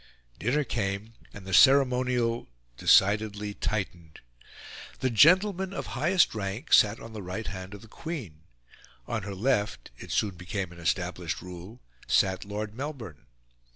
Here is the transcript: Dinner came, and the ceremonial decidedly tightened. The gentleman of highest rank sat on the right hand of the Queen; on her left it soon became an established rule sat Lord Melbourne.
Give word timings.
Dinner 0.39 0.63
came, 0.63 1.13
and 1.31 1.45
the 1.45 1.53
ceremonial 1.53 2.49
decidedly 2.75 3.53
tightened. 3.53 4.21
The 4.99 5.11
gentleman 5.11 5.73
of 5.73 5.85
highest 5.93 6.33
rank 6.33 6.73
sat 6.73 6.99
on 6.99 7.13
the 7.13 7.21
right 7.21 7.45
hand 7.45 7.75
of 7.75 7.83
the 7.83 7.87
Queen; 7.87 8.41
on 9.05 9.21
her 9.21 9.35
left 9.35 9.91
it 9.99 10.09
soon 10.11 10.33
became 10.37 10.71
an 10.71 10.79
established 10.79 11.39
rule 11.43 11.81
sat 12.07 12.45
Lord 12.45 12.73
Melbourne. 12.73 13.27